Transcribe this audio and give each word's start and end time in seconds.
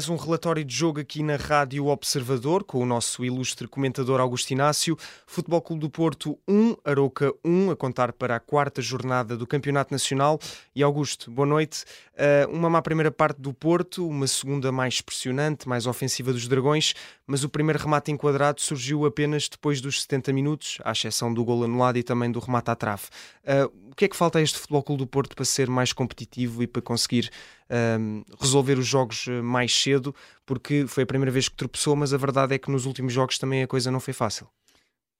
mais 0.00 0.08
um 0.08 0.16
relatório 0.16 0.64
de 0.64 0.74
jogo 0.74 0.98
aqui 0.98 1.22
na 1.22 1.36
Rádio 1.36 1.88
Observador, 1.88 2.64
com 2.64 2.78
o 2.78 2.86
nosso 2.86 3.22
ilustre 3.22 3.68
comentador 3.68 4.18
Augusto 4.18 4.50
Inácio. 4.50 4.96
Futebol 5.26 5.60
Clube 5.60 5.82
do 5.82 5.90
Porto 5.90 6.38
1, 6.48 6.74
Aroca 6.82 7.30
1, 7.44 7.72
a 7.72 7.76
contar 7.76 8.10
para 8.14 8.34
a 8.34 8.40
quarta 8.40 8.80
jornada 8.80 9.36
do 9.36 9.46
Campeonato 9.46 9.92
Nacional. 9.92 10.38
E 10.74 10.82
Augusto, 10.82 11.30
boa 11.30 11.44
noite. 11.44 11.84
Uh, 12.14 12.50
uma 12.50 12.70
má 12.70 12.80
primeira 12.80 13.10
parte 13.10 13.42
do 13.42 13.52
Porto, 13.52 14.08
uma 14.08 14.26
segunda 14.26 14.72
mais 14.72 15.02
pressionante, 15.02 15.68
mais 15.68 15.86
ofensiva 15.86 16.32
dos 16.32 16.48
Dragões, 16.48 16.94
mas 17.26 17.44
o 17.44 17.50
primeiro 17.50 17.78
remate 17.78 18.10
enquadrado 18.10 18.62
surgiu 18.62 19.04
apenas 19.04 19.50
depois 19.50 19.82
dos 19.82 20.00
70 20.00 20.32
minutos, 20.32 20.78
à 20.82 20.92
exceção 20.92 21.32
do 21.32 21.44
gol 21.44 21.62
anulado 21.62 21.98
e 21.98 22.02
também 22.02 22.32
do 22.32 22.38
remate 22.40 22.70
à 22.70 22.74
trave. 22.74 23.02
Uh, 23.44 23.90
o 23.90 23.94
que 23.94 24.06
é 24.06 24.08
que 24.08 24.16
falta 24.16 24.38
a 24.38 24.42
este 24.42 24.58
Futebol 24.58 24.82
Clube 24.82 25.02
do 25.02 25.06
Porto 25.06 25.36
para 25.36 25.44
ser 25.44 25.68
mais 25.68 25.92
competitivo 25.92 26.62
e 26.62 26.66
para 26.66 26.80
conseguir 26.80 27.30
um, 27.70 28.24
resolver 28.40 28.78
os 28.78 28.86
jogos 28.86 29.26
eh, 29.28 29.40
mais 29.40 29.74
cedo, 29.74 30.14
porque 30.44 30.86
foi 30.88 31.04
a 31.04 31.06
primeira 31.06 31.30
vez 31.30 31.48
que 31.48 31.56
tropeçou, 31.56 31.94
mas 31.94 32.12
a 32.12 32.16
verdade 32.16 32.54
é 32.54 32.58
que 32.58 32.70
nos 32.70 32.86
últimos 32.86 33.12
jogos 33.12 33.38
também 33.38 33.62
a 33.62 33.66
coisa 33.66 33.90
não 33.90 34.00
foi 34.00 34.12
fácil. 34.12 34.48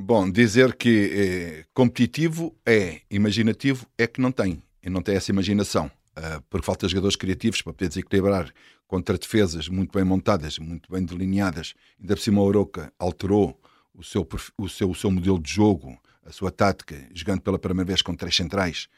Bom, 0.02 0.30
dizer 0.30 0.74
que 0.74 1.10
é, 1.12 1.64
competitivo 1.74 2.56
é, 2.66 3.02
imaginativo 3.10 3.86
é 3.98 4.06
que 4.06 4.20
não 4.20 4.32
tem, 4.32 4.62
e 4.82 4.88
não 4.88 5.02
tem 5.02 5.14
essa 5.14 5.30
imaginação, 5.30 5.90
uh, 6.16 6.42
porque 6.48 6.64
falta 6.64 6.88
jogadores 6.88 7.16
criativos 7.16 7.60
para 7.60 7.74
poder 7.74 7.88
desequilibrar 7.88 8.50
contra 8.86 9.18
defesas 9.18 9.68
muito 9.68 9.92
bem 9.92 10.04
montadas, 10.04 10.58
muito 10.58 10.90
bem 10.90 11.04
delineadas. 11.04 11.74
Ainda 12.00 12.16
por 12.16 12.22
cima, 12.22 12.40
a 12.40 12.44
Oroca 12.44 12.92
alterou 12.98 13.60
o 13.94 14.02
seu, 14.02 14.26
o, 14.58 14.68
seu, 14.68 14.90
o 14.90 14.94
seu 14.94 15.10
modelo 15.10 15.38
de 15.38 15.52
jogo, 15.52 15.96
a 16.24 16.32
sua 16.32 16.50
tática, 16.50 16.96
jogando 17.12 17.42
pela 17.42 17.58
primeira 17.58 17.86
vez 17.86 18.00
com 18.00 18.16
três 18.16 18.34
centrais 18.34 18.88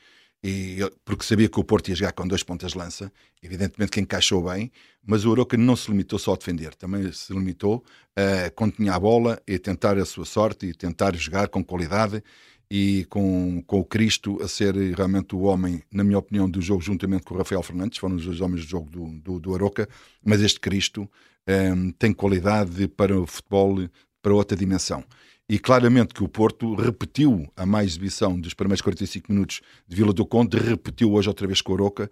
e, 0.45 0.79
porque 1.05 1.25
sabia 1.25 1.49
que 1.49 1.61
o 1.61 1.65
Porto 1.65 1.89
ia 1.89 1.95
jogar 1.95 2.13
com 2.13 2.27
dois 2.27 2.43
pontas 2.43 2.73
de 2.73 2.79
lança, 2.79 3.13
evidentemente 3.41 3.93
que 3.93 4.01
encaixou 4.01 4.43
bem, 4.43 4.73
mas 5.07 5.25
o 5.25 5.31
Oroca 5.31 5.57
não 5.57 5.77
se 5.77 5.91
limitou 5.91 6.19
só 6.19 6.35
a 6.35 6.37
defender, 6.37 6.75
também 6.75 7.13
se 7.13 7.33
limitou 7.33 7.85
a, 8.17 8.71
tinha 8.71 8.95
a 8.95 8.99
bola, 8.99 9.41
e 9.47 9.59
tentar 9.59 9.97
a 9.99 10.05
sua 10.05 10.25
sorte 10.25 10.67
e 10.67 10.75
tentar 10.75 11.15
jogar 11.15 11.49
com 11.49 11.63
qualidade 11.65 12.23
e 12.69 13.05
com, 13.09 13.63
com 13.67 13.81
o 13.81 13.85
Cristo 13.85 14.43
a 14.43 14.49
ser 14.49 14.75
realmente 14.75 15.37
o 15.37 15.43
homem, 15.43 15.83
na 15.93 16.03
minha 16.03 16.19
opinião, 16.19 16.51
do 16.51 16.61
jogo, 16.61 16.81
juntamente 16.81 17.23
com 17.23 17.35
o 17.35 17.39
Rafael 17.39 17.63
Fernandes, 17.63 17.99
foram 17.99 18.17
os 18.17 18.25
dois 18.25 18.41
homens 18.41 18.65
do 18.65 18.71
jogo 18.71 18.91
do, 18.91 19.21
do, 19.21 19.39
do 19.39 19.55
Aroca, 19.55 19.89
mas 20.25 20.41
este 20.41 20.59
Cristo 20.59 21.03
um, 21.03 21.09
ehm, 21.47 21.91
tem 21.99 22.13
qualidade 22.13 22.89
para 22.89 23.21
o 23.21 23.27
futebol 23.27 23.77
para 24.23 24.35
outra 24.35 24.57
dimensão. 24.57 25.05
E 25.49 25.59
claramente 25.59 26.15
que 26.15 26.23
o 26.23 26.29
Porto 26.29 26.75
repetiu 26.75 27.51
a 27.57 27.67
má 27.67 27.85
exibição 27.85 28.41
dos 28.41 28.55
primeiros 28.55 28.81
45 28.81 29.31
minutos 29.31 29.61
de 29.87 29.97
Vila 29.97 30.13
do 30.13 30.25
Conde, 30.25 30.57
repetiu 30.57 31.13
hoje 31.13 31.29
outra 31.29 31.47
vez 31.47 31.61
com 31.61 31.73
o 31.73 31.75
Oroca, 31.75 32.11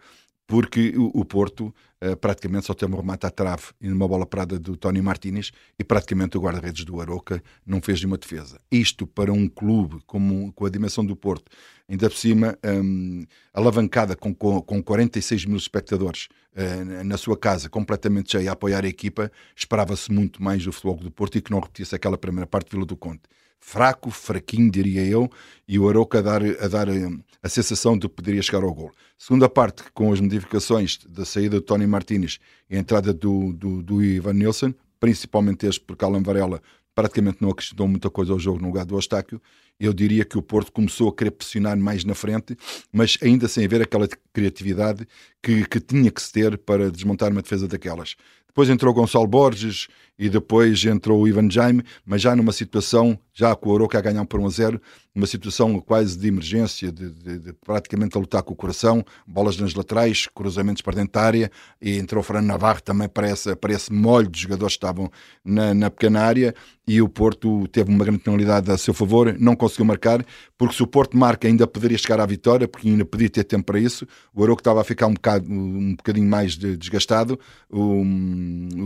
porque 0.51 0.93
o, 0.97 1.25
Porto 1.25 1.73
uh, 2.03 2.17
praticamente 2.17 2.67
só 2.67 2.75
teve 2.75 2.93
um 2.93 2.97
remate 2.97 3.25
à 3.25 3.31
trave 3.31 3.67
e 3.81 3.87
numa 3.87 4.09
bola 4.09 4.27
parada 4.27 4.59
do 4.59 4.77
Tony 4.77 5.01
Martínez 5.01 5.53
e 5.79 5.85
praticamente 5.85 6.37
o 6.37 6.41
guarda-redes 6.41 6.85
do 6.85 7.01
Aroca 7.01 7.41
não 7.65 7.81
fez 7.81 8.01
nenhuma 8.01 8.19
defesa. 8.19 8.61
Isto 8.69 9.07
para 9.07 9.33
um 9.33 9.47
clube 9.47 10.01
como, 10.09 10.53
com 10.53 10.67
a 10.67 10.69
dimensão 10.69 11.07
do 11.07 11.15
Porto, 11.15 11.53
ainda 11.89 12.11
por 12.11 12.17
cima 12.17 12.59
um, 12.65 13.25
alavancada 13.55 14.17
com, 14.17 14.35
com, 14.35 14.61
com 14.61 14.83
46 14.83 15.45
mil 15.45 15.57
espectadores 15.57 16.27
uh, 16.57 17.05
na 17.05 17.17
sua 17.17 17.37
casa, 17.37 17.69
completamente 17.69 18.33
cheia 18.33 18.51
a 18.51 18.55
apoiar 18.55 18.85
a 18.85 18.89
equipa, 18.89 19.31
esperava-se 19.55 20.11
muito 20.11 20.43
mais 20.43 20.65
do 20.65 20.73
futebol 20.73 20.97
do 20.97 21.13
Porto 21.13 21.39
e 21.39 21.41
que 21.41 21.53
não 21.53 21.61
repetisse 21.61 21.95
aquela 21.95 22.19
primeira 22.19 22.49
parte 22.49 22.71
de 22.71 22.73
Vila 22.73 22.85
do 22.85 22.97
Conte 22.97 23.23
fraco, 23.61 24.11
fraquinho, 24.11 24.71
diria 24.71 25.05
eu, 25.05 25.31
e 25.69 25.79
o 25.79 25.89
Aroca 25.89 26.19
a 26.19 26.23
dar, 26.23 26.43
a 26.43 26.69
dar 26.69 26.89
eh, 26.89 27.09
a 27.43 27.49
sensação 27.49 27.97
de 27.97 28.09
que 28.09 28.15
poderia 28.15 28.43
chegar 28.43 28.65
ao 28.65 28.75
gol. 28.75 28.91
Segunda 29.19 29.49
parte, 29.49 29.85
com 29.93 30.13
as 30.13 30.21
modificações 30.21 30.99
da 31.09 31.25
saída 31.25 31.57
do 31.57 31.63
Tony 31.63 31.87
Martínez 31.87 32.39
e 32.69 32.77
a 32.77 32.79
entrada 32.79 33.13
do, 33.13 33.53
do, 33.53 33.83
do 33.83 34.03
Ivan 34.03 34.33
Nilsson, 34.33 34.75
principalmente 34.99 35.67
este 35.67 35.81
porque 35.81 36.05
Alan 36.05 36.23
Varela 36.23 36.61
praticamente 36.95 37.39
não 37.41 37.51
acrescentou 37.51 37.87
muita 37.87 38.11
coisa 38.11 38.33
ao 38.33 38.39
jogo 38.39 38.59
no 38.61 38.67
lugar 38.67 38.85
do 38.85 38.97
Ostáquio, 38.97 39.41
eu 39.79 39.95
diria 39.95 40.25
que 40.25 40.37
o 40.37 40.43
Porto 40.43 40.71
começou 40.71 41.09
a 41.09 41.15
querer 41.15 41.31
pressionar 41.31 41.77
mais 41.79 42.05
na 42.05 42.15
frente, 42.15 42.55
mas 42.93 43.17
ainda 43.23 43.49
sem 43.49 43.65
haver 43.65 43.81
aquela 43.81 44.07
criatividade 44.33 45.07
que, 45.43 45.67
que 45.67 45.81
tinha 45.81 46.11
que 46.11 46.21
se 46.21 46.31
ter 46.31 46.59
para 46.59 46.91
desmontar 46.91 47.33
uma 47.33 47.41
defesa 47.41 47.67
daquelas. 47.67 48.17
Depois 48.51 48.69
entrou 48.69 48.93
Gonçalo 48.93 49.29
Borges 49.29 49.87
e 50.19 50.29
depois 50.29 50.85
entrou 50.85 51.23
o 51.23 51.27
Ivan 51.27 51.49
Jaime, 51.51 51.83
mas 52.05 52.21
já 52.21 52.37
numa 52.37 52.53
situação, 52.53 53.19
já 53.33 53.57
com 53.57 53.71
o 53.71 53.73
Oroca 53.73 53.97
a 53.97 54.03
ganhar 54.03 54.25
por 54.27 54.39
1 54.39 54.47
a 54.47 54.51
0, 54.51 54.81
uma 55.15 55.27
situação 55.27 55.81
quase 55.81 56.19
de 56.19 56.29
emergência, 56.29 56.93
de, 56.93 57.11
de, 57.11 57.39
de, 57.39 57.53
praticamente 57.55 58.17
a 58.19 58.21
lutar 58.21 58.43
com 58.43 58.53
o 58.53 58.57
coração, 58.57 59.03
bolas 59.27 59.57
nas 59.57 59.73
laterais, 59.73 60.27
cruzamentos 60.27 60.83
para 60.83 60.97
dentro 60.97 61.13
da 61.13 61.23
área, 61.23 61.51
e 61.81 61.97
entrou 61.97 62.21
o 62.21 62.23
Fernando 62.23 62.49
Navarro 62.49 62.83
também 62.83 63.09
para 63.09 63.31
esse, 63.31 63.57
para 63.57 63.73
esse 63.73 63.91
molho 63.91 64.29
de 64.29 64.43
jogadores 64.43 64.75
que 64.75 64.79
estavam 64.79 65.11
na, 65.43 65.73
na 65.73 65.91
pequena 65.91 66.21
área, 66.21 66.55
e 66.87 67.01
o 67.01 67.09
Porto 67.09 67.67
teve 67.69 67.89
uma 67.89 68.05
grande 68.05 68.19
penalidade 68.21 68.71
a 68.71 68.77
seu 68.77 68.93
favor, 68.93 69.35
não 69.39 69.57
conseguiu 69.57 69.87
marcar, 69.87 70.25
porque 70.59 70.75
se 70.75 70.83
o 70.83 70.87
Porto 70.87 71.17
marca 71.17 71.49
ainda 71.49 71.67
poderia 71.67 71.97
chegar 71.97 72.21
à 72.21 72.27
vitória, 72.27 72.69
porque 72.69 72.89
ainda 72.89 73.05
podia 73.05 73.31
ter 73.31 73.45
tempo 73.45 73.65
para 73.65 73.79
isso, 73.79 74.07
o 74.35 74.43
Oroca 74.43 74.61
estava 74.61 74.81
a 74.81 74.85
ficar 74.85 75.07
um, 75.07 75.15
bocado, 75.15 75.51
um 75.51 75.95
bocadinho 75.95 76.29
mais 76.29 76.57
desgastado, 76.57 77.39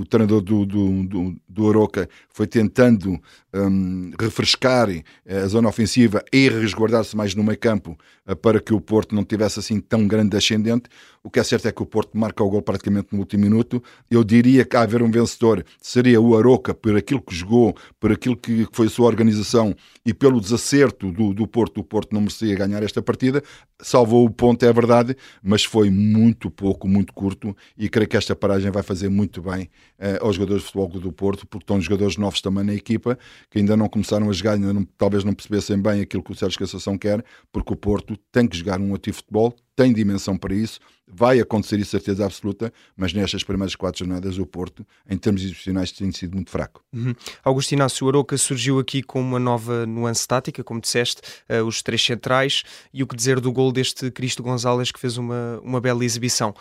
o, 0.01 0.05
treinador 0.05 0.41
do, 0.41 0.65
do, 0.65 1.05
do, 1.05 1.37
do 1.49 1.65
Oroca 1.65 2.09
foi 2.29 2.47
tentando 2.47 3.21
um, 3.55 4.11
refrescar 4.21 4.91
eh, 4.91 5.05
a 5.27 5.47
zona 5.47 5.69
ofensiva 5.69 6.23
e 6.33 6.49
resguardar-se 6.49 7.17
mais 7.17 7.35
no 7.35 7.45
meio 7.45 7.59
campo 7.59 7.97
uh, 8.29 8.35
para 8.35 8.61
que 8.61 8.75
o 8.75 8.81
Porto 8.81 9.15
não 9.15 9.25
tivesse 9.25 9.61
assim 9.61 9.81
tão 9.81 10.07
grande 10.07 10.37
ascendente. 10.37 10.89
O 11.23 11.31
que 11.31 11.39
é 11.39 11.45
certo 11.45 11.67
é 11.69 11.73
que 11.73 11.83
o 11.83 11.87
Porto 11.87 12.19
marca 12.19 12.43
o 12.43 12.51
gol 12.51 12.61
praticamente 12.61 13.09
no 13.13 13.21
último 13.21 13.45
minuto. 13.45 13.83
Eu 14.11 14.25
diria 14.25 14.65
que 14.65 14.77
a 14.77 14.83
haver 14.83 15.03
um 15.03 15.11
vencedor 15.11 15.65
seria 15.81 16.21
o 16.21 16.37
Aroca, 16.37 16.75
por 16.75 16.97
aquilo 16.97 17.23
que 17.23 17.35
jogou, 17.35 17.75
por 17.99 18.13
aquilo 18.13 18.37
que 18.37 18.67
foi 18.73 18.89
a 18.89 18.91
sua 18.91 19.07
organização 19.07 19.75
e 20.05 20.13
pelo 20.13 20.41
desacerto 20.41 21.11
do, 21.13 21.33
do 21.33 21.47
Porto. 21.47 21.79
O 21.79 21.85
Porto 21.85 22.13
não 22.13 22.21
merecia 22.21 22.55
ganhar 22.57 22.83
esta 22.83 23.01
partida. 23.01 23.43
Salvou 23.81 24.27
o 24.27 24.31
ponto, 24.31 24.65
é 24.65 24.73
verdade, 24.73 25.17
mas 25.43 25.65
foi 25.65 25.89
muito 25.91 26.51
pouco, 26.51 26.89
muito 26.89 27.13
curto 27.13 27.57
e 27.79 27.89
creio 27.89 28.09
que 28.09 28.17
esta 28.17 28.35
paragem 28.35 28.71
vai 28.71 28.83
fazer 28.83 29.09
muito 29.09 29.41
bem 29.45 29.65
uh, 29.99 30.25
aos 30.25 30.37
jogadores 30.37 30.63
de 30.63 30.73
futebol 30.73 30.89
do 31.01 31.13
Porto, 31.13 31.47
porque 31.47 31.63
estão 31.63 31.81
jogadores 31.81 32.17
novos 32.17 32.41
também 32.41 32.65
na 32.65 32.75
equipa 32.75 33.19
que 33.51 33.59
ainda 33.59 33.77
não 33.77 33.89
começaram 33.89 34.29
a 34.29 34.33
jogar, 34.33 34.53
ainda 34.53 34.73
não, 34.73 34.85
talvez 34.97 35.23
não 35.23 35.35
percebessem 35.35 35.81
bem 35.81 36.01
aquilo 36.01 36.23
que 36.23 36.33
o 36.33 36.35
Sérgio 36.35 36.59
Cassação 36.59 36.99
quer, 36.99 37.25
porque 37.53 37.73
o 37.73 37.77
Porto 37.77 38.17
tem 38.33 38.49
que 38.49 38.57
jogar 38.57 38.81
um 38.81 38.95
ativo 38.95 39.19
futebol, 39.19 39.55
tem 39.77 39.93
dimensão 39.93 40.37
para 40.37 40.55
isso, 40.55 40.79
vai 41.07 41.41
acontecer 41.41 41.79
isso, 41.79 41.91
certeza 41.91 42.25
absoluta, 42.25 42.73
mas 42.97 43.13
nestas 43.13 43.43
primeiras 43.43 43.75
quatro 43.75 43.99
jornadas 44.05 44.39
o 44.39 44.47
Porto, 44.47 44.87
em 45.09 45.19
termos 45.19 45.43
institucionais, 45.43 45.93
tem 45.93 46.11
sido 46.13 46.35
muito 46.35 46.51
fraco. 46.51 46.83
Uhum. 46.93 47.15
Augusto 47.43 47.73
Inácio 47.73 48.09
Aroca 48.09 48.37
surgiu 48.39 48.79
aqui 48.79 49.03
com 49.03 49.21
uma 49.21 49.39
nova 49.39 49.85
nuance 49.87 50.27
tática, 50.27 50.63
como 50.65 50.81
disseste, 50.81 51.23
uh, 51.49 51.65
os 51.65 51.83
três 51.83 52.03
centrais, 52.05 52.63
e 52.93 53.03
o 53.03 53.07
que 53.07 53.17
dizer 53.17 53.41
do 53.41 53.53
gol 53.53 53.73
deste 53.73 54.11
Cristo 54.11 54.43
Gonzalez, 54.43 54.91
que 54.91 55.01
fez 55.01 55.19
uma, 55.19 55.61
uma 55.63 55.81
bela 55.81 56.05
exibição. 56.05 56.55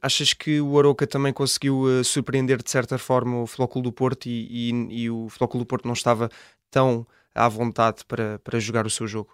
Achas 0.00 0.32
que 0.32 0.60
o 0.60 0.78
Aroca 0.78 1.06
também 1.06 1.32
conseguiu 1.32 1.82
uh, 1.82 2.04
surpreender, 2.04 2.62
de 2.62 2.70
certa 2.70 2.98
forma, 2.98 3.40
o 3.40 3.46
Flóculo 3.46 3.84
do 3.84 3.92
Porto 3.92 4.26
e, 4.26 4.70
e, 4.70 5.02
e 5.02 5.10
o 5.10 5.28
Flóculo 5.28 5.64
do 5.64 5.66
Porto 5.66 5.86
não 5.86 5.94
estava 5.94 6.30
tão 6.70 7.06
à 7.34 7.48
vontade 7.48 8.04
para, 8.06 8.38
para 8.38 8.60
jogar 8.60 8.86
o 8.86 8.90
seu 8.90 9.06
jogo? 9.06 9.30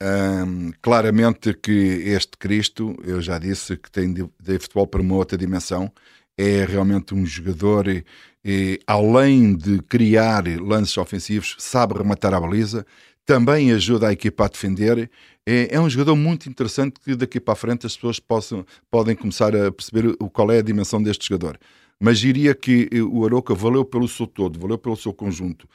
Um, 0.00 0.70
claramente 0.80 1.52
que 1.54 1.70
este 1.70 2.38
Cristo, 2.38 2.94
eu 3.02 3.20
já 3.20 3.36
disse 3.36 3.76
que 3.76 3.90
tem 3.90 4.12
de, 4.12 4.24
de 4.40 4.58
futebol 4.60 4.86
para 4.86 5.02
uma 5.02 5.16
outra 5.16 5.36
dimensão, 5.36 5.90
é 6.36 6.64
realmente 6.64 7.14
um 7.14 7.26
jogador 7.26 7.88
e, 7.88 8.04
e, 8.44 8.78
além 8.86 9.56
de 9.56 9.82
criar 9.82 10.44
lances 10.60 10.96
ofensivos, 10.96 11.56
sabe 11.58 11.94
rematar 11.94 12.32
a 12.32 12.40
baliza, 12.40 12.86
também 13.26 13.72
ajuda 13.72 14.08
a 14.08 14.12
equipa 14.12 14.44
a 14.44 14.48
defender. 14.48 15.10
É, 15.44 15.74
é, 15.74 15.80
um 15.80 15.90
jogador 15.90 16.14
muito 16.14 16.48
interessante 16.48 17.00
que 17.00 17.16
daqui 17.16 17.40
para 17.40 17.54
a 17.54 17.56
frente 17.56 17.84
as 17.84 17.96
pessoas 17.96 18.20
possam, 18.20 18.64
podem 18.88 19.16
começar 19.16 19.54
a 19.56 19.72
perceber 19.72 20.14
o, 20.20 20.30
qual 20.30 20.52
é 20.52 20.58
a 20.58 20.62
dimensão 20.62 21.02
deste 21.02 21.28
jogador. 21.28 21.58
Mas 22.00 22.20
diria 22.20 22.54
que 22.54 22.88
o 23.02 23.24
Aroca 23.24 23.52
valeu 23.52 23.84
pelo 23.84 24.06
seu 24.06 24.28
todo, 24.28 24.60
valeu 24.60 24.78
pelo 24.78 24.96
seu 24.96 25.12
conjunto 25.12 25.68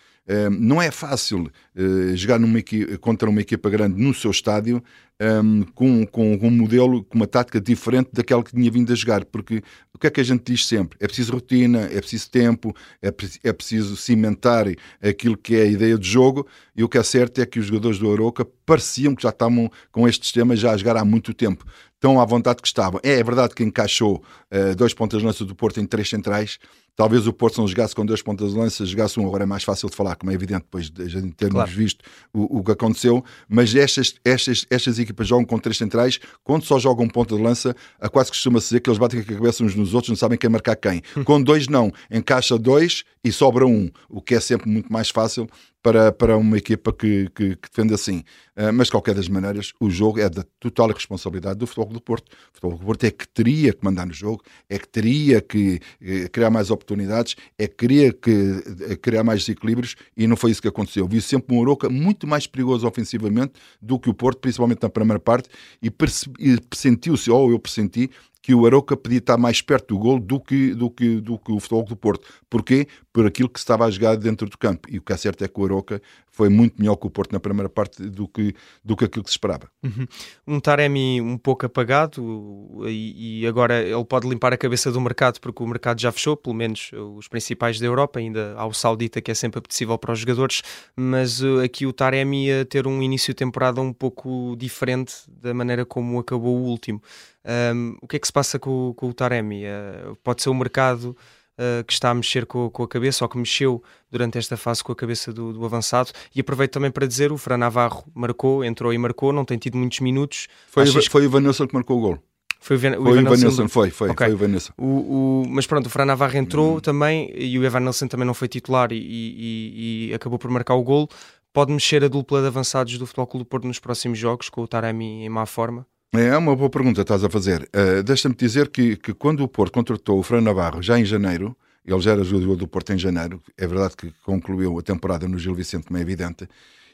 não 0.59 0.81
é 0.81 0.89
fácil 0.89 1.51
uh, 1.75 2.15
jogar 2.15 2.39
numa 2.39 2.59
contra 3.01 3.29
uma 3.29 3.41
equipa 3.41 3.69
grande 3.69 4.01
no 4.01 4.13
seu 4.13 4.31
estádio 4.31 4.81
um, 5.21 5.63
com, 5.73 6.05
com, 6.05 6.35
um 6.41 6.49
modelo, 6.49 7.03
com 7.03 7.15
uma 7.15 7.27
tática 7.27 7.61
diferente 7.61 8.09
daquela 8.11 8.43
que 8.43 8.51
tinha 8.51 8.69
vindo 8.69 8.91
a 8.91 8.95
jogar, 8.95 9.23
porque 9.25 9.61
o 9.93 9.99
que 9.99 10.07
é 10.07 10.09
que 10.09 10.21
a 10.21 10.23
gente 10.23 10.51
diz 10.51 10.65
sempre? 10.65 10.97
É 10.99 11.07
preciso 11.07 11.33
rotina, 11.33 11.81
é 11.91 11.99
preciso 11.99 12.29
tempo, 12.29 12.75
é, 13.01 13.13
é 13.43 13.53
preciso 13.53 13.95
cimentar 13.95 14.65
aquilo 15.01 15.37
que 15.37 15.55
é 15.55 15.61
a 15.61 15.67
ideia 15.67 15.97
de 15.97 16.07
jogo, 16.07 16.47
e 16.75 16.83
o 16.83 16.89
que 16.89 16.97
é 16.97 17.03
certo 17.03 17.39
é 17.39 17.45
que 17.45 17.59
os 17.59 17.67
jogadores 17.67 17.99
do 17.99 18.11
Aroca 18.11 18.45
pareciam 18.65 19.15
que 19.15 19.23
já 19.23 19.29
estavam 19.29 19.71
com 19.91 20.07
este 20.07 20.25
sistema 20.25 20.55
já 20.55 20.71
a 20.71 20.77
jogar 20.77 20.97
há 20.97 21.05
muito 21.05 21.33
tempo 21.33 21.65
tão 21.99 22.19
à 22.19 22.25
vontade 22.25 22.61
que 22.61 22.67
estavam. 22.67 22.99
É, 23.01 23.13
é 23.13 23.23
verdade 23.23 23.55
que 23.55 23.63
encaixou 23.63 24.21
uh, 24.51 24.75
dois 24.75 24.93
pontas 24.93 25.23
lança 25.23 25.45
do 25.45 25.55
Porto 25.55 25.79
em 25.79 25.85
três 25.85 26.09
centrais, 26.09 26.59
Talvez 26.95 27.25
o 27.25 27.33
Porto 27.33 27.59
não 27.59 27.67
jogasse 27.67 27.95
com 27.95 28.05
dois 28.05 28.21
pontas 28.21 28.53
de 28.53 28.57
lança, 28.57 28.85
jogasse 28.85 29.19
um, 29.19 29.25
agora 29.25 29.43
é 29.43 29.45
mais 29.47 29.63
fácil 29.63 29.89
de 29.89 29.95
falar, 29.95 30.15
como 30.15 30.31
é 30.31 30.35
evidente, 30.35 30.61
depois 30.61 30.91
de 30.91 31.31
termos 31.31 31.55
claro. 31.55 31.71
visto 31.71 32.05
o, 32.31 32.59
o, 32.59 32.63
que 32.63 32.71
aconteceu, 32.71 33.23
mas 33.49 33.73
estas, 33.73 34.13
estas, 34.23 34.65
estas 34.69 34.99
equipas 34.99 35.27
jogam 35.27 35.43
com 35.43 35.57
três 35.57 35.77
centrais, 35.77 36.19
quando 36.43 36.63
só 36.63 36.77
jogam 36.77 37.07
ponta 37.07 37.35
de 37.35 37.41
lança, 37.41 37.75
a 37.99 38.07
quase 38.07 38.29
costuma-se 38.29 38.67
dizer 38.67 38.79
que 38.81 38.89
eles 38.89 38.99
batem 38.99 39.21
a 39.21 39.23
cabeça 39.23 39.63
uns 39.63 39.73
nos 39.75 39.93
outros, 39.93 40.09
não 40.09 40.15
sabem 40.15 40.37
quem 40.37 40.49
marcar 40.49 40.75
quem. 40.75 41.01
com 41.25 41.41
dois 41.41 41.67
não, 41.67 41.91
encaixa 42.11 42.57
dois 42.59 43.03
e 43.23 43.31
sobra 43.31 43.65
um, 43.65 43.89
o 44.07 44.21
que 44.21 44.35
é 44.35 44.39
sempre 44.39 44.69
muito 44.69 44.91
mais 44.93 45.09
fácil 45.09 45.47
para, 45.83 46.13
para 46.13 46.38
uma 46.38 46.57
equipa 46.57 46.94
que, 46.94 47.30
que, 47.35 47.57
que 47.57 47.69
defende 47.69 47.94
assim. 47.94 48.24
Uh, 48.56 48.71
mas, 48.74 48.88
de 48.88 48.91
qualquer 48.91 49.13
das 49.13 49.27
maneiras, 49.27 49.74
o 49.80 49.89
jogo 49.89 50.19
é 50.19 50.30
da 50.30 50.44
total 50.59 50.89
responsabilidade 50.91 51.59
do 51.59 51.68
Futebol 51.68 51.94
do 51.94 52.01
Porto. 52.01 52.31
O 52.31 52.53
Futebol 52.53 52.77
do 52.77 52.85
Porto 52.85 53.03
é 53.03 53.12
que 53.12 53.27
teria 53.27 53.74
que 53.74 53.83
mandar 53.83 54.06
no 54.06 54.13
jogo, 54.13 54.41
é 54.69 54.80
que 54.80 54.88
teria 54.88 55.41
que 55.41 55.80
eh, 56.01 56.30
criar 56.30 56.50
mais 56.50 56.71
oportunidades, 56.71 57.35
é 57.57 57.68
que 57.68 57.75
queria 57.75 58.13
que, 58.13 58.63
eh, 58.89 58.95
criar 58.95 59.24
mais 59.24 59.41
desequilíbrios 59.41 59.95
e 60.15 60.25
não 60.25 60.38
foi 60.38 60.51
isso 60.51 60.62
que 60.62 60.68
aconteceu. 60.68 61.06
Vi 61.07 61.21
sempre 61.21 61.53
um 61.53 61.59
Oroca 61.59 61.89
muito 61.89 62.25
mais 62.25 62.47
perigoso 62.47 62.88
ofensivamente 62.88 63.53
do 63.81 64.00
que 64.00 64.09
o 64.09 64.13
Porto, 64.13 64.39
principalmente 64.39 64.81
na 64.81 64.89
primeira 64.89 65.19
parte, 65.19 65.50
e, 65.81 65.91
e 66.39 66.57
sentiu-se, 66.74 67.29
ou 67.29 67.51
eu 67.51 67.59
pressenti, 67.59 68.09
que 68.43 68.53
o 68.53 68.65
Aroca 68.65 68.97
podia 68.97 69.19
estar 69.19 69.37
mais 69.37 69.61
perto 69.61 69.95
do 69.95 69.97
gol 69.97 70.19
do 70.19 70.37
que, 70.37 70.75
do 70.75 70.91
que, 70.91 71.21
do 71.21 71.39
que 71.39 71.49
o 71.49 71.61
Futebol 71.61 71.85
do 71.85 71.95
Porto. 71.95 72.27
Porquê? 72.49 72.87
Por 73.13 73.25
aquilo 73.25 73.47
que 73.47 73.57
se 73.57 73.63
estava 73.63 73.85
a 73.85 73.89
jogar 73.89 74.17
dentro 74.17 74.49
do 74.49 74.57
campo. 74.57 74.89
E 74.91 74.97
o 74.97 75.01
que 75.01 75.13
é 75.13 75.17
certo 75.17 75.45
é 75.45 75.47
que 75.47 75.57
o 75.57 75.63
Aroca 75.63 76.01
foi 76.29 76.49
muito 76.49 76.75
melhor 76.77 76.97
que 76.97 77.07
o 77.07 77.09
Porto 77.09 77.31
na 77.31 77.39
primeira 77.39 77.69
parte 77.69 78.03
do 78.03 78.27
que, 78.27 78.53
do 78.83 78.97
que 78.97 79.05
aquilo 79.05 79.23
que 79.23 79.29
se 79.29 79.35
esperava. 79.35 79.69
Uhum. 79.81 80.05
Um 80.45 80.59
Taremi 80.59 81.21
um 81.21 81.37
pouco 81.37 81.65
apagado 81.65 82.81
e, 82.85 83.43
e, 83.43 83.47
agora 83.47 83.81
ele 83.81 84.03
pode 84.03 84.27
limpar 84.27 84.51
a 84.51 84.57
cabeça 84.57 84.91
do 84.91 84.99
mercado 84.99 85.39
porque 85.39 85.63
o 85.63 85.67
mercado 85.67 86.01
já 86.01 86.11
fechou, 86.11 86.35
pelo 86.35 86.55
menos 86.55 86.91
os 87.15 87.29
principais 87.29 87.79
da 87.79 87.85
Europa, 87.85 88.19
ainda 88.19 88.55
há 88.57 88.65
o 88.65 88.73
Saudita 88.73 89.21
que 89.21 89.31
é 89.31 89.35
sempre 89.35 89.59
apetecível 89.59 89.97
para 89.97 90.11
os 90.11 90.19
jogadores, 90.19 90.63
mas 90.97 91.41
uh, 91.41 91.59
aqui 91.63 91.85
o 91.85 91.93
Taremi 91.93 92.47
ia 92.47 92.65
ter 92.65 92.87
um 92.87 93.01
início 93.01 93.31
de 93.31 93.37
temporada 93.37 93.79
um 93.79 93.93
pouco 93.93 94.55
diferente 94.57 95.13
da 95.27 95.53
maneira 95.53 95.85
como 95.85 96.19
acabou 96.19 96.57
o 96.57 96.63
último. 96.63 96.99
Um, 97.45 97.97
o 98.01 98.07
que 98.07 98.15
é 98.15 98.19
que 98.19 98.27
se 98.27 98.33
passa 98.33 98.57
com, 98.57 98.93
com 98.95 99.09
o 99.09 99.13
Taremi? 99.13 99.63
Uh, 99.65 100.15
pode 100.23 100.41
ser 100.41 100.49
o 100.49 100.53
mercado 100.53 101.15
uh, 101.53 101.83
que 101.85 101.93
está 101.93 102.09
a 102.09 102.13
mexer 102.13 102.45
com, 102.45 102.69
com, 102.69 102.83
a 102.83 102.87
cabeça 102.87 103.23
ou 103.23 103.29
que 103.29 103.37
mexeu 103.37 103.83
durante 104.09 104.37
esta 104.37 104.55
fase 104.57 104.83
com 104.83 104.91
a 104.91 104.95
cabeça 104.95 105.31
do, 105.33 105.53
do, 105.53 105.65
avançado. 105.65 106.11
E 106.33 106.41
aproveito 106.41 106.71
também 106.71 106.91
para 106.91 107.05
dizer: 107.05 107.31
o 107.31 107.37
Fran 107.37 107.57
Navarro 107.57 108.05
marcou, 108.13 108.63
entrou 108.63 108.93
e 108.93 108.97
marcou, 108.97 109.33
não 109.33 109.45
tem 109.45 109.57
tido 109.57 109.77
muitos 109.77 109.99
minutos. 109.99 110.47
Foi, 110.67 110.83
Achas... 110.83 111.07
foi 111.07 111.23
o 111.23 111.25
Ivanilson 111.25 111.67
que 111.67 111.73
marcou 111.73 111.97
o 111.97 112.01
gol. 112.01 112.19
Foi 112.59 112.77
o, 112.77 112.79
Ivan, 112.79 112.93
foi 112.93 113.11
o 113.11 113.19
Ivan 113.19 113.35
Nilsson, 113.35 113.67
foi, 113.67 113.89
foi, 113.89 114.09
okay. 114.11 114.27
foi 114.27 114.35
o 114.35 114.37
Ivan 114.37 114.47
Nilsson. 114.47 114.71
O, 114.77 114.85
o, 114.85 115.45
mas 115.49 115.67
pronto, 115.67 115.87
o 115.87 115.89
Fran 115.89 116.05
Navarro 116.05 116.37
entrou 116.37 116.77
hum. 116.77 116.79
também 116.79 117.29
e 117.35 117.59
o 117.59 117.65
Ivan 117.65 117.81
Nilsson 117.81 118.07
também 118.07 118.25
não 118.25 118.33
foi 118.33 118.47
titular 118.47 118.93
e, 118.93 118.95
e, 118.95 120.07
e, 120.09 120.13
acabou 120.13 120.39
por 120.39 120.49
marcar 120.49 120.75
o 120.75 120.81
gol. 120.81 121.09
Pode 121.51 121.73
mexer 121.73 122.05
a 122.05 122.07
dupla 122.07 122.39
de 122.39 122.47
avançados 122.47 122.97
do 122.97 123.05
Futebol 123.05 123.27
Clube 123.27 123.43
do 123.43 123.49
Porto 123.49 123.67
nos 123.67 123.79
próximos 123.79 124.17
jogos, 124.17 124.47
com 124.47 124.61
o 124.61 124.67
Taremi 124.67 125.25
em 125.25 125.29
má 125.29 125.45
forma? 125.45 125.85
É 126.15 126.38
uma 126.38 126.56
boa 126.56 126.69
pergunta 126.69 127.01
estás 127.01 127.24
a 127.24 127.30
fazer. 127.30 127.68
Uh, 127.75 128.04
Deixa-me 128.04 128.36
dizer 128.36 128.69
que, 128.69 128.95
que 128.98 129.15
quando 129.15 129.44
o 129.44 129.48
Porto 129.48 129.74
contratou 129.74 130.19
o 130.19 130.24
Fran 130.24 130.42
Navarro 130.42 130.80
já 130.80 131.00
em 131.00 131.04
janeiro, 131.04 131.57
ele 131.83 132.00
já 132.01 132.12
era 132.12 132.24
jogador 132.24 132.56
do 132.56 132.68
Porto 132.68 132.94
em 132.94 133.00
janeiro, 133.00 133.42
é 133.57 133.65
verdade 133.65 133.98
que 133.98 134.13
concluiu 134.24 134.77
a 134.77 134.83
temporada 134.83 135.27
no 135.27 135.39
Gil 135.39 135.56
Vicente, 135.56 135.88
como 135.88 135.98
é 135.98 136.01
evidente. 136.01 136.48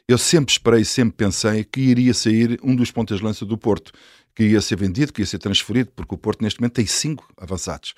Eu 0.08 0.16
sempre 0.16 0.52
esperei, 0.52 0.86
sempre 0.86 1.16
pensei 1.18 1.64
que 1.64 1.82
iria 1.82 2.14
sair 2.14 2.58
um 2.64 2.74
dos 2.74 2.90
pontas 2.90 3.18
de 3.18 3.24
lança 3.24 3.44
do 3.44 3.58
Porto, 3.58 3.92
que 4.34 4.44
ia 4.44 4.60
ser 4.62 4.76
vendido, 4.76 5.12
que 5.12 5.20
ia 5.20 5.26
ser 5.26 5.38
transferido, 5.38 5.90
porque 5.94 6.14
o 6.14 6.18
Porto 6.18 6.40
neste 6.40 6.58
momento 6.58 6.72
tem 6.72 6.86
cinco 6.86 7.28
avançados. 7.36 7.94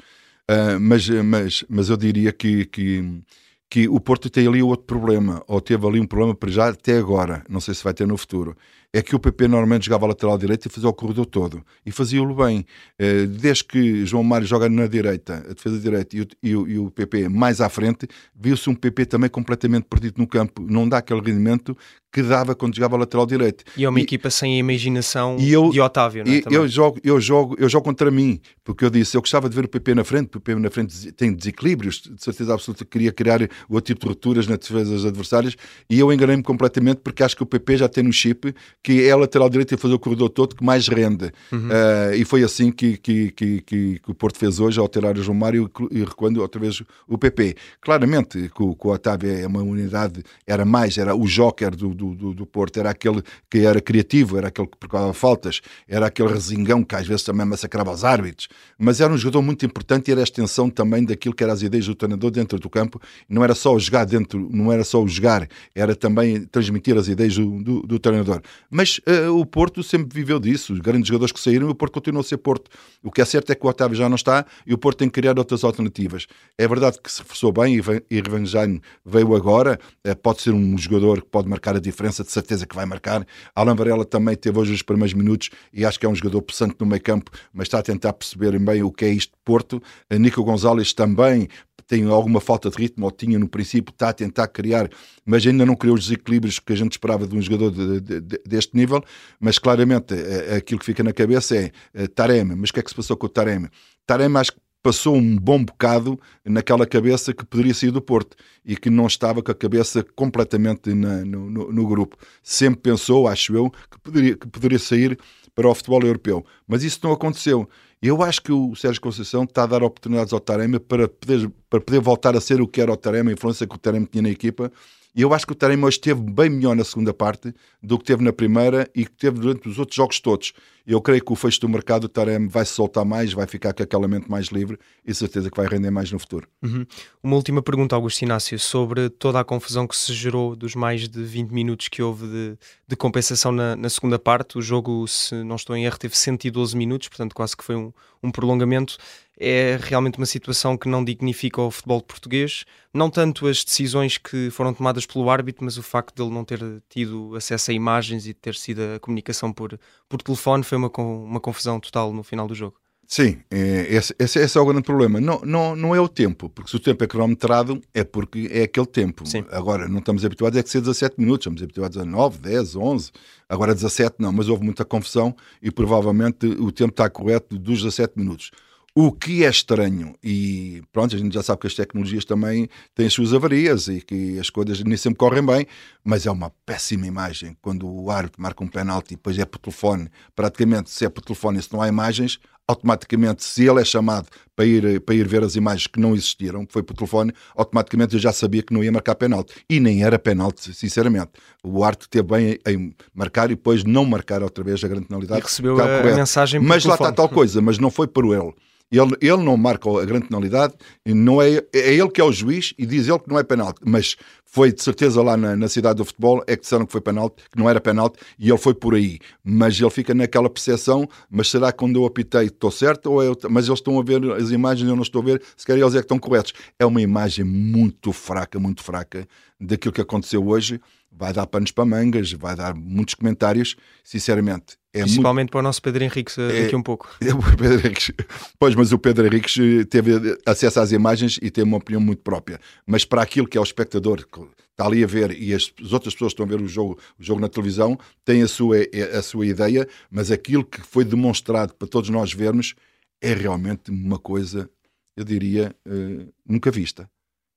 Uh, 0.50 0.80
mas, 0.80 1.08
mas, 1.08 1.64
mas 1.68 1.88
eu 1.88 1.96
diria 1.96 2.32
que, 2.32 2.64
que, 2.64 3.22
que 3.70 3.88
o 3.88 4.00
Porto 4.00 4.28
tem 4.28 4.48
ali 4.48 4.60
outro 4.60 4.86
problema, 4.86 5.40
ou 5.46 5.60
teve 5.60 5.86
ali 5.86 6.00
um 6.00 6.06
problema 6.06 6.34
para 6.34 6.50
já 6.50 6.68
até 6.68 6.98
agora, 6.98 7.44
não 7.48 7.60
sei 7.60 7.74
se 7.74 7.84
vai 7.84 7.94
ter 7.94 8.08
no 8.08 8.16
futuro 8.16 8.56
é 8.92 9.00
que 9.00 9.16
o 9.16 9.18
PP 9.18 9.48
normalmente 9.48 9.86
jogava 9.86 10.06
lateral 10.06 10.36
direito 10.36 10.66
e 10.66 10.68
fazia 10.68 10.88
o 10.88 10.92
corredor 10.92 11.24
todo. 11.24 11.64
E 11.84 11.90
fazia-o 11.90 12.34
bem. 12.34 12.66
Eh, 12.98 13.24
desde 13.24 13.64
que 13.64 14.04
João 14.04 14.22
Mário 14.22 14.46
joga 14.46 14.68
na 14.68 14.86
direita, 14.86 15.44
a 15.48 15.54
defesa 15.54 15.78
direita, 15.78 16.14
e 16.42 16.54
o, 16.54 16.68
e 16.68 16.78
o, 16.78 16.90
PP 16.90 17.28
mais 17.30 17.62
à 17.62 17.70
frente, 17.70 18.06
viu-se 18.34 18.68
um 18.68 18.74
PP 18.74 19.06
também 19.06 19.30
completamente 19.30 19.84
perdido 19.84 20.16
no 20.18 20.26
campo. 20.26 20.66
Não 20.68 20.86
dá 20.86 20.98
aquele 20.98 21.20
rendimento 21.20 21.74
que 22.12 22.22
dava 22.22 22.54
quando 22.54 22.76
jogava 22.76 22.98
lateral 22.98 23.24
direito. 23.24 23.64
E 23.74 23.84
é 23.84 23.88
uma 23.88 23.98
e, 23.98 24.02
equipa 24.02 24.28
sem 24.28 24.56
a 24.56 24.58
imaginação 24.58 25.38
eu, 25.40 25.70
de 25.70 25.80
Otávio, 25.80 26.24
não 26.26 26.32
é? 26.32 26.42
Eu 26.50 26.68
jogo, 26.68 27.00
eu, 27.02 27.18
jogo, 27.18 27.56
eu 27.58 27.68
jogo 27.70 27.84
contra 27.84 28.10
mim, 28.10 28.38
porque 28.62 28.84
eu 28.84 28.90
disse, 28.90 29.16
eu 29.16 29.22
gostava 29.22 29.48
de 29.48 29.56
ver 29.56 29.64
o 29.64 29.68
PP 29.68 29.94
na 29.94 30.04
frente, 30.04 30.28
porque 30.28 30.52
o 30.52 30.54
PP 30.54 30.60
na 30.60 30.70
frente 30.70 31.12
tem 31.12 31.32
desequilíbrios, 31.32 32.02
de 32.02 32.22
certeza 32.22 32.52
absoluta 32.52 32.84
que 32.84 32.90
queria 32.90 33.12
criar 33.12 33.40
o 33.66 33.80
tipo 33.80 34.02
de 34.02 34.08
rupturas 34.08 34.46
nas 34.46 34.58
defesas 34.58 35.06
adversárias, 35.06 35.56
e 35.88 35.98
eu 35.98 36.12
enganei-me 36.12 36.42
completamente 36.42 36.98
porque 36.98 37.22
acho 37.22 37.34
que 37.34 37.42
o 37.42 37.46
PP 37.46 37.78
já 37.78 37.88
tem 37.88 38.04
no 38.04 38.12
chip 38.12 38.54
que 38.82 39.06
é 39.06 39.12
a 39.12 39.16
lateral 39.16 39.48
direita 39.48 39.74
e 39.74 39.78
fazer 39.78 39.94
o 39.94 39.98
corredor 39.98 40.28
todo 40.28 40.56
que 40.56 40.64
mais 40.64 40.88
rende. 40.88 41.32
Uhum. 41.52 41.68
Uh, 41.68 42.14
e 42.16 42.24
foi 42.24 42.42
assim 42.42 42.72
que, 42.72 42.96
que, 42.96 43.30
que, 43.30 43.60
que, 43.60 44.00
o 44.08 44.14
Porto 44.14 44.38
fez 44.38 44.58
hoje, 44.58 44.80
alterar 44.80 45.16
o 45.16 45.22
João 45.22 45.38
Mário 45.38 45.70
e 45.90 46.00
recuando 46.00 46.40
outra 46.40 46.60
vez 46.60 46.82
o 47.06 47.16
PP. 47.16 47.54
Claramente 47.80 48.50
que 48.54 48.62
o, 48.62 48.74
que 48.74 48.86
o 48.86 48.90
Otávio 48.90 49.30
é 49.30 49.46
uma 49.46 49.62
unidade, 49.62 50.22
era 50.46 50.64
mais, 50.64 50.98
era 50.98 51.14
o 51.14 51.26
joker 51.26 51.70
do, 51.76 51.94
do, 51.94 52.34
do, 52.34 52.46
Porto, 52.46 52.78
era 52.78 52.90
aquele 52.90 53.22
que 53.48 53.60
era 53.60 53.80
criativo, 53.80 54.36
era 54.36 54.48
aquele 54.48 54.66
que 54.66 54.76
procurava 54.76 55.12
faltas, 55.14 55.60
era 55.88 56.06
aquele 56.06 56.28
resingão 56.28 56.82
que 56.82 56.96
às 56.96 57.06
vezes 57.06 57.22
também 57.22 57.46
massacrava 57.46 57.92
os 57.92 58.04
árbitros, 58.04 58.48
mas 58.76 59.00
era 59.00 59.12
um 59.12 59.16
jogador 59.16 59.42
muito 59.42 59.64
importante 59.64 60.08
e 60.08 60.12
era 60.12 60.20
a 60.20 60.24
extensão 60.24 60.68
também 60.68 61.04
daquilo 61.04 61.34
que 61.34 61.44
eram 61.44 61.54
as 61.54 61.62
ideias 61.62 61.86
do 61.86 61.94
treinador 61.94 62.30
dentro 62.30 62.58
do 62.58 62.68
campo. 62.68 63.00
Não 63.28 63.44
era 63.44 63.54
só 63.54 63.74
o 63.74 63.78
jogar 63.78 64.04
dentro, 64.04 64.48
não 64.50 64.72
era 64.72 64.82
só 64.82 65.02
o 65.02 65.06
jogar, 65.06 65.48
era 65.74 65.94
também 65.94 66.44
transmitir 66.46 66.96
as 66.96 67.06
ideias 67.06 67.36
do, 67.36 67.62
do, 67.62 67.82
do 67.82 67.98
treinador. 67.98 68.42
Mas 68.72 68.98
uh, 69.00 69.38
o 69.38 69.44
Porto 69.44 69.82
sempre 69.82 70.08
viveu 70.14 70.40
disso. 70.40 70.72
Os 70.72 70.80
grandes 70.80 71.06
jogadores 71.08 71.30
que 71.30 71.38
saíram 71.38 71.68
o 71.68 71.74
Porto 71.74 71.92
continua 71.92 72.22
a 72.22 72.24
ser 72.24 72.38
Porto. 72.38 72.70
O 73.02 73.10
que 73.10 73.20
é 73.20 73.24
certo 73.26 73.52
é 73.52 73.54
que 73.54 73.66
o 73.66 73.68
Otávio 73.68 73.94
já 73.94 74.08
não 74.08 74.16
está 74.16 74.46
e 74.66 74.72
o 74.72 74.78
Porto 74.78 74.98
tem 74.98 75.08
que 75.08 75.20
criar 75.20 75.38
outras 75.38 75.62
alternativas. 75.62 76.26
É 76.56 76.66
verdade 76.66 76.98
que 77.02 77.12
se 77.12 77.20
reforçou 77.20 77.52
bem 77.52 77.78
e 78.10 78.20
Revanjano 78.20 78.80
veio 79.04 79.36
agora. 79.36 79.78
Uh, 80.06 80.16
pode 80.16 80.40
ser 80.40 80.52
um 80.52 80.78
jogador 80.78 81.20
que 81.20 81.28
pode 81.28 81.50
marcar 81.50 81.76
a 81.76 81.80
diferença, 81.80 82.24
de 82.24 82.32
certeza 82.32 82.66
que 82.66 82.74
vai 82.74 82.86
marcar. 82.86 83.26
Alan 83.54 83.74
Varela 83.74 84.06
também 84.06 84.34
teve 84.34 84.58
hoje 84.58 84.72
os 84.72 84.80
primeiros 84.80 85.12
minutos 85.12 85.50
e 85.70 85.84
acho 85.84 86.00
que 86.00 86.06
é 86.06 86.08
um 86.08 86.14
jogador 86.14 86.40
possante 86.40 86.76
no 86.80 86.86
meio 86.86 87.02
campo, 87.02 87.30
mas 87.52 87.66
está 87.66 87.78
a 87.78 87.82
tentar 87.82 88.14
perceber 88.14 88.58
bem 88.58 88.82
o 88.82 88.90
que 88.90 89.04
é 89.04 89.10
isto 89.10 89.32
de 89.32 89.38
Porto. 89.44 89.82
Uh, 90.10 90.16
Nico 90.16 90.42
Gonzalez 90.42 90.94
também 90.94 91.46
tem 91.86 92.08
alguma 92.08 92.40
falta 92.40 92.70
de 92.70 92.76
ritmo, 92.76 93.04
ou 93.04 93.10
tinha 93.10 93.38
no 93.38 93.48
princípio, 93.48 93.92
está 93.92 94.10
a 94.10 94.12
tentar 94.12 94.48
criar, 94.48 94.88
mas 95.24 95.46
ainda 95.46 95.66
não 95.66 95.74
criou 95.74 95.96
os 95.96 96.04
desequilíbrios 96.04 96.58
que 96.58 96.72
a 96.72 96.76
gente 96.76 96.92
esperava 96.92 97.26
de 97.26 97.36
um 97.36 97.42
jogador 97.42 97.70
de, 97.70 98.00
de, 98.00 98.20
de, 98.20 98.40
deste 98.46 98.76
nível. 98.76 99.02
Mas 99.40 99.58
claramente 99.58 100.14
é, 100.14 100.56
aquilo 100.56 100.80
que 100.80 100.86
fica 100.86 101.02
na 101.02 101.12
cabeça 101.12 101.56
é, 101.56 101.72
é 101.94 102.06
Taremi. 102.06 102.54
Mas 102.56 102.70
o 102.70 102.72
que 102.72 102.80
é 102.80 102.82
que 102.82 102.90
se 102.90 102.96
passou 102.96 103.16
com 103.16 103.26
o 103.26 103.28
Taremi? 103.28 103.68
Taremi 104.06 104.36
acho 104.36 104.52
que 104.52 104.58
passou 104.82 105.14
um 105.14 105.36
bom 105.38 105.64
bocado 105.64 106.18
naquela 106.44 106.84
cabeça 106.84 107.32
que 107.32 107.44
poderia 107.46 107.72
sair 107.72 107.92
do 107.92 108.02
Porto 108.02 108.36
e 108.64 108.76
que 108.76 108.90
não 108.90 109.06
estava 109.06 109.42
com 109.42 109.52
a 109.52 109.54
cabeça 109.54 110.04
completamente 110.16 110.92
na, 110.92 111.24
no, 111.24 111.48
no, 111.48 111.72
no, 111.72 111.86
grupo. 111.86 112.16
Sempre 112.42 112.80
pensou, 112.80 113.28
acho 113.28 113.54
eu, 113.54 113.70
que 113.70 113.98
poderia, 114.02 114.36
que 114.36 114.48
poderia 114.48 114.78
sair 114.78 115.16
para 115.54 115.68
o 115.68 115.74
futebol 115.74 116.02
europeu. 116.02 116.44
Mas 116.66 116.82
isso 116.82 117.00
não 117.02 117.12
aconteceu. 117.12 117.68
Eu 118.00 118.22
acho 118.22 118.42
que 118.42 118.52
o 118.52 118.74
Sérgio 118.74 119.00
Conceição 119.00 119.44
está 119.44 119.62
a 119.62 119.66
dar 119.66 119.82
oportunidades 119.82 120.32
ao 120.32 120.40
Taremi 120.40 120.80
para 120.80 121.06
poder, 121.06 121.50
para 121.70 121.80
poder 121.80 122.00
voltar 122.00 122.36
a 122.36 122.40
ser 122.40 122.60
o 122.60 122.66
que 122.66 122.80
era 122.80 122.92
o 122.92 122.96
Taremi, 122.96 123.30
a 123.30 123.32
influência 123.34 123.66
que 123.66 123.74
o 123.74 123.78
Taremi 123.78 124.06
tinha 124.06 124.22
na 124.22 124.30
equipa. 124.30 124.72
E 125.14 125.20
eu 125.20 125.34
acho 125.34 125.46
que 125.46 125.52
o 125.52 125.54
Taremi 125.54 125.84
hoje 125.84 125.98
esteve 125.98 126.22
bem 126.22 126.48
melhor 126.48 126.74
na 126.74 126.84
segunda 126.84 127.12
parte 127.12 127.54
do 127.82 127.98
que 127.98 128.04
teve 128.04 128.24
na 128.24 128.32
primeira 128.32 128.88
e 128.94 129.04
que 129.04 129.12
teve 129.12 129.38
durante 129.38 129.68
os 129.68 129.78
outros 129.78 129.94
jogos 129.94 130.20
todos. 130.20 130.54
Eu 130.86 131.00
creio 131.00 131.22
que 131.22 131.32
o 131.32 131.36
fecho 131.36 131.60
do 131.60 131.68
mercado, 131.68 132.04
o 132.04 132.08
Taremi 132.08 132.48
vai 132.48 132.64
se 132.64 132.72
soltar 132.72 133.04
mais, 133.04 133.32
vai 133.32 133.46
ficar 133.46 133.72
com 133.72 133.82
aquela 133.82 134.08
mente 134.08 134.28
mais 134.30 134.46
livre 134.46 134.78
e 135.06 135.14
certeza 135.14 135.50
que 135.50 135.56
vai 135.56 135.66
render 135.66 135.90
mais 135.90 136.10
no 136.10 136.18
futuro. 136.18 136.48
Uhum. 136.62 136.86
Uma 137.22 137.36
última 137.36 137.62
pergunta, 137.62 137.94
Augusto 137.94 138.22
Inácio, 138.22 138.58
sobre 138.58 139.10
toda 139.10 139.38
a 139.38 139.44
confusão 139.44 139.86
que 139.86 139.96
se 139.96 140.12
gerou 140.14 140.56
dos 140.56 140.74
mais 140.74 141.06
de 141.08 141.22
20 141.22 141.50
minutos 141.50 141.88
que 141.88 142.02
houve 142.02 142.26
de, 142.26 142.58
de 142.88 142.96
compensação 142.96 143.52
na, 143.52 143.76
na, 143.76 143.90
segunda 143.90 144.18
parte. 144.18 144.58
O 144.58 144.62
jogo, 144.62 145.06
se 145.06 145.34
não 145.44 145.56
estou 145.56 145.76
em 145.76 145.84
erro, 145.84 145.98
teve 145.98 146.16
112 146.16 146.76
minutos, 146.76 147.08
portanto 147.08 147.34
quase 147.34 147.56
que 147.56 147.62
foi 147.62 147.76
um, 147.76 147.92
um 148.22 148.32
prolongamento 148.32 148.96
é 149.42 149.78
realmente 149.82 150.18
uma 150.18 150.26
situação 150.26 150.76
que 150.76 150.88
não 150.88 151.04
dignifica 151.04 151.60
o 151.60 151.70
futebol 151.70 152.00
português. 152.00 152.64
Não 152.94 153.10
tanto 153.10 153.48
as 153.48 153.64
decisões 153.64 154.16
que 154.16 154.50
foram 154.50 154.72
tomadas 154.72 155.04
pelo 155.04 155.28
árbitro, 155.28 155.64
mas 155.64 155.76
o 155.76 155.82
facto 155.82 156.14
de 156.14 156.22
ele 156.22 156.32
não 156.32 156.44
ter 156.44 156.60
tido 156.88 157.34
acesso 157.34 157.72
a 157.72 157.74
imagens 157.74 158.26
e 158.26 158.32
ter 158.32 158.54
sido 158.54 158.80
a 158.96 159.00
comunicação 159.00 159.52
por, 159.52 159.78
por 160.08 160.22
telefone 160.22 160.62
foi 160.62 160.78
uma, 160.78 160.90
uma 160.96 161.40
confusão 161.40 161.80
total 161.80 162.12
no 162.12 162.22
final 162.22 162.46
do 162.46 162.54
jogo. 162.54 162.76
Sim, 163.12 163.40
é, 163.50 163.94
esse, 163.94 164.14
esse, 164.18 164.38
esse, 164.38 164.56
é 164.56 164.60
o 164.60 164.64
grande 164.64 164.84
problema. 164.84 165.20
Não, 165.20 165.38
não, 165.44 165.76
não 165.76 165.94
é 165.94 166.00
o 166.00 166.08
tempo, 166.08 166.48
porque 166.48 166.70
se 166.70 166.76
o 166.76 166.80
tempo 166.80 167.04
é 167.04 167.06
cronometrado 167.06 167.78
é 167.92 168.02
porque 168.04 168.48
é 168.50 168.62
aquele 168.62 168.86
tempo. 168.86 169.26
Sim. 169.26 169.44
Agora, 169.50 169.86
não 169.86 169.98
estamos 169.98 170.24
habituados 170.24 170.58
a 170.58 170.62
que 170.62 170.70
seja 170.70 170.84
17 170.84 171.16
minutos, 171.18 171.42
estamos 171.42 171.62
habituados 171.62 171.98
a 171.98 172.06
9, 172.06 172.38
10, 172.38 172.74
11, 172.74 173.10
agora 173.48 173.74
17 173.74 174.16
não, 174.18 174.32
mas 174.32 174.48
houve 174.48 174.64
muita 174.64 174.82
confusão 174.82 175.36
e 175.60 175.70
provavelmente 175.70 176.46
o 176.46 176.72
tempo 176.72 176.92
está 176.92 177.10
correto 177.10 177.58
dos 177.58 177.82
17 177.82 178.14
minutos. 178.16 178.50
O 178.94 179.10
que 179.10 179.42
é 179.42 179.48
estranho, 179.48 180.14
e 180.22 180.82
pronto, 180.92 181.16
a 181.16 181.18
gente 181.18 181.32
já 181.32 181.42
sabe 181.42 181.62
que 181.62 181.66
as 181.66 181.74
tecnologias 181.74 182.26
também 182.26 182.68
têm 182.94 183.06
as 183.06 183.14
suas 183.14 183.32
avarias 183.32 183.88
e 183.88 184.02
que 184.02 184.38
as 184.38 184.50
coisas 184.50 184.84
nem 184.84 184.98
sempre 184.98 185.16
correm 185.16 185.42
bem, 185.42 185.66
mas 186.04 186.26
é 186.26 186.30
uma 186.30 186.50
péssima 186.66 187.06
imagem 187.06 187.56
quando 187.62 187.88
o 187.88 188.10
árbitro 188.10 188.42
marca 188.42 188.62
um 188.62 188.68
penalti 188.68 189.14
e 189.14 189.16
depois 189.16 189.38
é 189.38 189.46
por 189.46 189.58
telefone. 189.58 190.10
Praticamente, 190.36 190.90
se 190.90 191.06
é 191.06 191.08
por 191.08 191.22
telefone 191.22 191.58
e 191.58 191.62
se 191.62 191.72
não 191.72 191.80
há 191.80 191.88
imagens, 191.88 192.38
automaticamente, 192.68 193.42
se 193.42 193.66
ele 193.66 193.80
é 193.80 193.84
chamado 193.84 194.28
para 194.54 194.66
ir, 194.66 195.00
para 195.00 195.14
ir 195.14 195.26
ver 195.26 195.42
as 195.42 195.56
imagens 195.56 195.86
que 195.86 195.98
não 195.98 196.14
existiram, 196.14 196.66
foi 196.68 196.82
por 196.82 196.94
telefone, 196.94 197.32
automaticamente 197.56 198.14
eu 198.14 198.20
já 198.20 198.30
sabia 198.30 198.62
que 198.62 198.74
não 198.74 198.84
ia 198.84 198.92
marcar 198.92 199.14
penalti. 199.14 199.54
E 199.70 199.80
nem 199.80 200.04
era 200.04 200.18
penalti, 200.18 200.74
sinceramente. 200.74 201.30
O 201.64 201.82
Arte 201.82 202.10
teve 202.10 202.28
bem 202.28 202.58
em 202.66 202.94
marcar 203.14 203.46
e 203.50 203.54
depois 203.54 203.84
não 203.84 204.04
marcar 204.04 204.42
outra 204.42 204.62
vez 204.62 204.84
a 204.84 204.88
grande 204.88 205.06
penalidade. 205.06 205.40
E 205.40 205.42
recebeu 205.42 205.80
a, 205.80 206.00
a, 206.00 206.14
mensagem 206.14 206.60
por 206.60 206.68
Mas 206.68 206.82
telefone. 206.82 207.04
lá 207.04 207.10
está 207.10 207.22
tal 207.22 207.28
coisa, 207.30 207.62
mas 207.62 207.78
não 207.78 207.90
foi 207.90 208.06
por 208.06 208.26
ele. 208.26 208.52
Ele, 208.92 209.16
ele 209.22 209.42
não 209.42 209.56
marca 209.56 209.88
a 209.88 210.04
grande 210.04 210.28
penalidade, 210.28 210.74
não 211.06 211.40
é, 211.40 211.64
é 211.72 211.94
ele 211.94 212.10
que 212.10 212.20
é 212.20 212.24
o 212.24 212.30
juiz 212.30 212.74
e 212.76 212.84
diz 212.84 213.08
ele 213.08 213.18
que 213.18 213.28
não 213.30 213.38
é 213.38 213.42
penalti, 213.42 213.80
mas 213.82 214.16
foi 214.44 214.70
de 214.70 214.82
certeza 214.82 215.22
lá 215.22 215.34
na, 215.34 215.56
na 215.56 215.66
cidade 215.66 215.96
do 215.96 216.04
futebol, 216.04 216.44
é 216.46 216.54
que 216.54 216.60
disseram 216.60 216.84
que 216.84 216.92
foi 216.92 217.00
penalti, 217.00 217.42
que 217.50 217.58
não 217.58 217.70
era 217.70 217.80
penalti, 217.80 218.18
e 218.38 218.50
ele 218.50 218.58
foi 218.58 218.74
por 218.74 218.94
aí. 218.94 219.18
Mas 219.42 219.80
ele 219.80 219.88
fica 219.88 220.12
naquela 220.12 220.50
percepção, 220.50 221.08
mas 221.30 221.48
será 221.48 221.72
que 221.72 221.78
quando 221.78 221.96
eu 221.96 222.04
apitei 222.04 222.44
estou 222.44 222.70
certo? 222.70 223.10
Ou 223.10 223.22
é, 223.22 223.34
mas 223.48 223.66
eles 223.66 223.78
estão 223.78 223.98
a 223.98 224.02
ver 224.02 224.22
as 224.32 224.50
imagens 224.50 224.86
eu 224.86 224.94
não 224.94 225.02
estou 225.02 225.22
a 225.22 225.24
ver, 225.24 225.42
se 225.56 225.66
calhar 225.66 225.80
eles 225.80 225.94
é 225.94 225.98
que 225.98 226.04
estão 226.04 226.18
corretos. 226.18 226.52
É 226.78 226.84
uma 226.84 227.00
imagem 227.00 227.46
muito 227.46 228.12
fraca, 228.12 228.58
muito 228.60 228.82
fraca 228.82 229.26
daquilo 229.58 229.94
que 229.94 230.02
aconteceu 230.02 230.46
hoje 230.46 230.78
vai 231.12 231.32
dar 231.32 231.46
panos 231.46 231.70
para 231.70 231.84
mangas, 231.84 232.32
vai 232.32 232.56
dar 232.56 232.74
muitos 232.74 233.14
comentários, 233.14 233.76
sinceramente. 234.02 234.76
É 234.94 235.00
Principalmente 235.00 235.44
muito... 235.44 235.50
para 235.52 235.60
o 235.60 235.62
nosso 235.62 235.80
Pedro 235.80 236.04
Henriques 236.04 236.36
é, 236.36 236.62
daqui 236.62 236.74
a 236.74 236.78
um 236.78 236.82
pouco. 236.82 237.08
É, 237.22 237.56
Pedro 237.56 237.78
Henriques, 237.78 238.10
pois, 238.58 238.74
mas 238.74 238.92
o 238.92 238.98
Pedro 238.98 239.26
Henriques 239.26 239.56
eh, 239.58 239.84
teve 239.84 240.12
acesso 240.44 240.80
às 240.80 240.92
imagens 240.92 241.38
e 241.40 241.50
tem 241.50 241.64
uma 241.64 241.78
opinião 241.78 242.00
muito 242.00 242.22
própria. 242.22 242.60
Mas 242.86 243.04
para 243.04 243.22
aquilo 243.22 243.46
que 243.46 243.56
é 243.56 243.60
o 243.60 243.64
espectador 243.64 244.26
que 244.26 244.40
está 244.70 244.86
ali 244.86 245.02
a 245.02 245.06
ver 245.06 245.30
e 245.30 245.54
as, 245.54 245.72
as 245.82 245.92
outras 245.92 246.12
pessoas 246.14 246.34
que 246.34 246.42
estão 246.42 246.46
a 246.46 246.48
ver 246.48 246.62
o 246.62 246.68
jogo, 246.68 246.98
o 247.18 247.22
jogo 247.22 247.40
na 247.40 247.48
televisão, 247.48 247.98
tem 248.24 248.42
a 248.42 248.48
sua, 248.48 248.80
eh, 248.80 249.16
a 249.16 249.22
sua 249.22 249.46
ideia, 249.46 249.88
mas 250.10 250.30
aquilo 250.30 250.64
que 250.64 250.80
foi 250.80 251.04
demonstrado 251.04 251.74
para 251.74 251.88
todos 251.88 252.10
nós 252.10 252.32
vermos 252.32 252.74
é 253.22 253.32
realmente 253.32 253.90
uma 253.90 254.18
coisa, 254.18 254.68
eu 255.16 255.24
diria, 255.24 255.74
uh, 255.86 256.32
nunca 256.44 256.70
vista. 256.72 257.08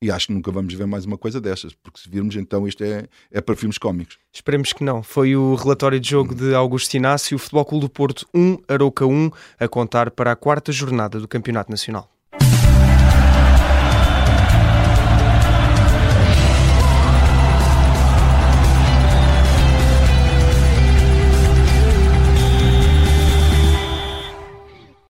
E 0.01 0.11
acho 0.11 0.27
que 0.27 0.33
nunca 0.33 0.51
vamos 0.51 0.73
ver 0.73 0.85
mais 0.85 1.05
uma 1.05 1.17
coisa 1.17 1.39
destas, 1.39 1.73
porque 1.73 1.99
se 1.99 2.09
virmos, 2.09 2.35
então 2.35 2.67
isto 2.67 2.83
é, 2.83 3.07
é 3.31 3.41
para 3.41 3.55
filmes 3.55 3.77
cómicos. 3.77 4.17
Esperemos 4.31 4.73
que 4.73 4.83
não. 4.83 5.01
Foi 5.01 5.35
o 5.35 5.55
relatório 5.55 5.99
de 5.99 6.09
jogo 6.09 6.35
de 6.35 6.53
Augusto 6.53 6.93
Inácio, 6.95 7.37
Futebol 7.37 7.65
Clube 7.65 7.85
do 7.85 7.89
Porto 7.89 8.27
1, 8.33 8.57
Arouca 8.67 9.05
1, 9.05 9.31
a 9.59 9.67
contar 9.67 10.11
para 10.11 10.31
a 10.31 10.35
quarta 10.35 10.71
jornada 10.71 11.19
do 11.19 11.27
Campeonato 11.27 11.71
Nacional. 11.71 12.14